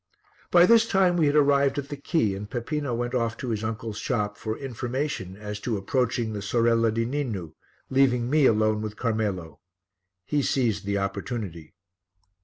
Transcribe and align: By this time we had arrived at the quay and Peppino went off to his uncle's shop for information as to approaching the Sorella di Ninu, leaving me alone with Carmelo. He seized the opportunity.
By 0.49 0.65
this 0.65 0.87
time 0.87 1.15
we 1.15 1.27
had 1.27 1.35
arrived 1.35 1.77
at 1.77 1.89
the 1.89 1.95
quay 1.95 2.33
and 2.33 2.49
Peppino 2.49 2.95
went 2.95 3.13
off 3.13 3.37
to 3.37 3.49
his 3.49 3.63
uncle's 3.63 3.99
shop 3.99 4.35
for 4.35 4.57
information 4.57 5.37
as 5.37 5.59
to 5.59 5.77
approaching 5.77 6.33
the 6.33 6.41
Sorella 6.41 6.91
di 6.91 7.05
Ninu, 7.05 7.53
leaving 7.91 8.27
me 8.27 8.47
alone 8.47 8.81
with 8.81 8.97
Carmelo. 8.97 9.59
He 10.25 10.41
seized 10.41 10.85
the 10.87 10.97
opportunity. 10.97 11.75